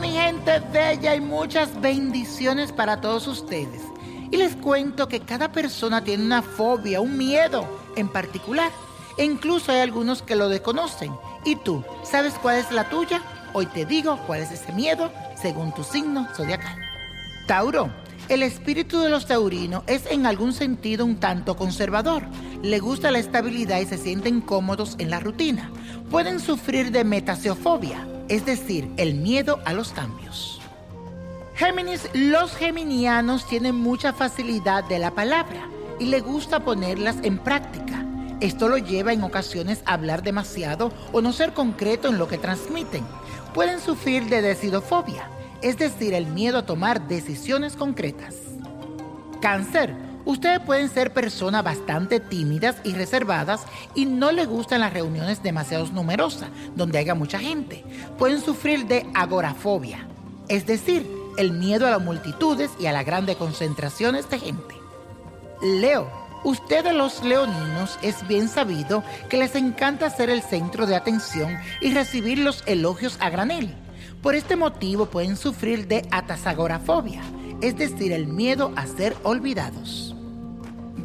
[0.00, 3.80] Mi gente bella, y muchas bendiciones para todos ustedes.
[4.30, 7.66] Y les cuento que cada persona tiene una fobia, un miedo
[7.96, 8.70] en particular.
[9.16, 11.14] E incluso hay algunos que lo desconocen.
[11.46, 13.22] ¿Y tú, sabes cuál es la tuya?
[13.54, 15.10] Hoy te digo cuál es ese miedo
[15.40, 16.76] según tu signo zodiacal.
[17.46, 17.90] Tauro.
[18.28, 22.24] El espíritu de los taurinos es en algún sentido un tanto conservador.
[22.60, 25.70] Le gusta la estabilidad y se sienten cómodos en la rutina.
[26.10, 30.60] Pueden sufrir de metaseofobia, es decir, el miedo a los cambios.
[31.54, 38.04] Géminis, los geminianos tienen mucha facilidad de la palabra y le gusta ponerlas en práctica.
[38.40, 42.36] Esto lo lleva en ocasiones a hablar demasiado o no ser concreto en lo que
[42.36, 43.04] transmiten.
[43.54, 45.30] Pueden sufrir de decidofobia,
[45.62, 48.34] es decir, el miedo a tomar decisiones concretas.
[49.40, 50.05] Cáncer.
[50.26, 53.60] Ustedes pueden ser personas bastante tímidas y reservadas
[53.94, 57.84] y no les gustan las reuniones demasiado numerosas, donde haya mucha gente.
[58.18, 60.08] Pueden sufrir de agorafobia,
[60.48, 64.74] es decir, el miedo a las multitudes y a las grandes concentraciones de gente.
[65.62, 66.26] Leo.
[66.42, 71.92] Ustedes los leoninos es bien sabido que les encanta ser el centro de atención y
[71.92, 73.74] recibir los elogios a granel.
[74.22, 77.22] Por este motivo pueden sufrir de atasagorafobia,
[77.62, 80.15] es decir, el miedo a ser olvidados.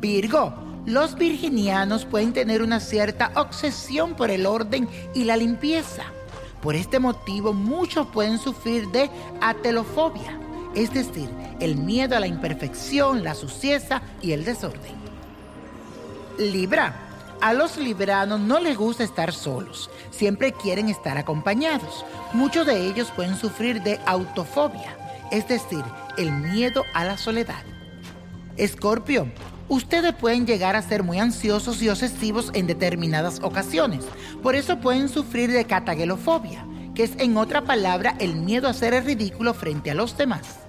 [0.00, 0.52] Virgo.
[0.86, 6.04] Los virginianos pueden tener una cierta obsesión por el orden y la limpieza.
[6.62, 9.10] Por este motivo muchos pueden sufrir de
[9.40, 10.38] atelofobia,
[10.74, 11.28] es decir,
[11.60, 14.96] el miedo a la imperfección, la suciedad y el desorden.
[16.38, 17.04] Libra.
[17.40, 22.04] A los libranos no les gusta estar solos, siempre quieren estar acompañados.
[22.32, 24.96] Muchos de ellos pueden sufrir de autofobia,
[25.30, 25.84] es decir,
[26.16, 27.62] el miedo a la soledad.
[28.56, 29.28] Escorpio,
[29.68, 34.04] ustedes pueden llegar a ser muy ansiosos y obsesivos en determinadas ocasiones,
[34.42, 36.64] por eso pueden sufrir de catagelofobia,
[36.94, 40.60] que es en otra palabra el miedo a hacer el ridículo frente a los demás.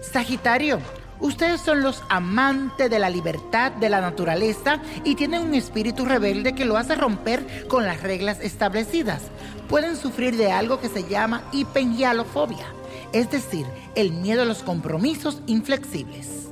[0.00, 0.78] Sagitario,
[1.20, 6.54] ustedes son los amantes de la libertad, de la naturaleza y tienen un espíritu rebelde
[6.54, 9.22] que lo hace romper con las reglas establecidas.
[9.68, 12.66] Pueden sufrir de algo que se llama hipengialofobia,
[13.12, 16.48] es decir, el miedo a los compromisos inflexibles.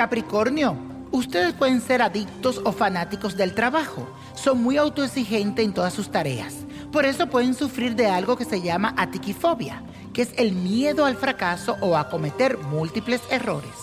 [0.00, 0.78] Capricornio,
[1.10, 4.08] ustedes pueden ser adictos o fanáticos del trabajo.
[4.34, 6.54] Son muy autoexigentes en todas sus tareas.
[6.90, 9.82] Por eso pueden sufrir de algo que se llama atiquifobia,
[10.14, 13.74] que es el miedo al fracaso o a cometer múltiples errores.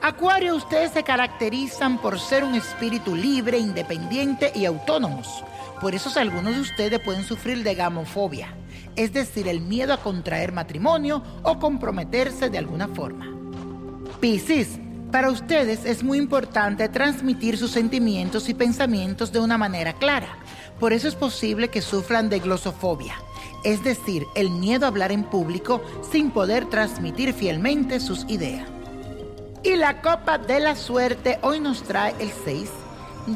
[0.00, 5.44] Acuario, ustedes se caracterizan por ser un espíritu libre, independiente y autónomos.
[5.82, 8.54] Por eso algunos de ustedes pueden sufrir de gamofobia,
[8.96, 13.26] es decir, el miedo a contraer matrimonio o comprometerse de alguna forma.
[14.18, 14.78] Piscis,
[15.10, 20.38] para ustedes es muy importante transmitir sus sentimientos y pensamientos de una manera clara.
[20.78, 23.14] Por eso es posible que sufran de glosofobia,
[23.64, 28.68] es decir, el miedo a hablar en público sin poder transmitir fielmente sus ideas.
[29.62, 32.70] Y la copa de la suerte hoy nos trae el 6,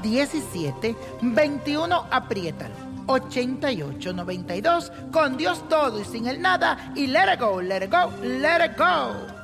[0.02, 2.94] 17, 21, apriétalo.
[3.06, 7.90] 88 92 con Dios todo y sin el nada y let it go, let it
[7.90, 9.43] go, let it go.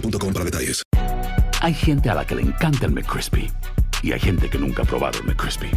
[0.01, 0.83] para detalles.
[1.61, 3.51] Hay gente a la que le encanta el McCrispy
[4.01, 5.69] y hay gente que nunca ha probado el McCrispy.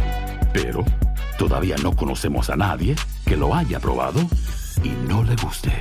[0.53, 0.83] Pero
[1.37, 2.95] todavía no conocemos a nadie
[3.25, 4.21] que lo haya probado
[4.83, 5.71] y no le guste.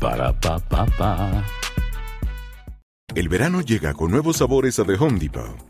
[0.00, 1.44] Para pa pa pa.
[3.14, 5.69] El verano llega con nuevos sabores a The Home Depot.